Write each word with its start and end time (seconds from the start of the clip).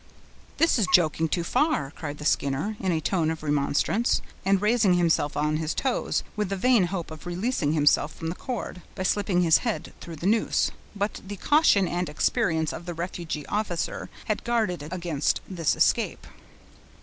"This 0.57 0.79
is 0.79 0.87
joking 0.95 1.29
too 1.29 1.43
far," 1.43 1.91
cried 1.91 2.17
the 2.17 2.25
Skinner, 2.25 2.75
in 2.79 2.91
a 2.91 2.99
tone 2.99 3.29
of 3.29 3.43
remonstrance, 3.43 4.19
and 4.43 4.59
raising 4.59 4.95
himself 4.95 5.37
on 5.37 5.57
his 5.57 5.75
toes, 5.75 6.23
with 6.35 6.49
the 6.49 6.55
vain 6.55 6.85
hope 6.85 7.11
of 7.11 7.27
releasing 7.27 7.73
himself 7.73 8.11
from 8.11 8.29
the 8.29 8.33
cord, 8.33 8.81
by 8.95 9.03
slipping 9.03 9.41
his 9.43 9.59
head 9.59 9.93
through 10.01 10.15
the 10.15 10.25
noose. 10.25 10.71
But 10.95 11.21
the 11.27 11.35
caution 11.35 11.87
and 11.87 12.09
experience 12.09 12.73
of 12.73 12.87
the 12.87 12.95
refugee 12.95 13.45
officer 13.45 14.09
had 14.25 14.43
guarded 14.43 14.81
against 14.91 15.39
this 15.47 15.75
escape. 15.75 16.25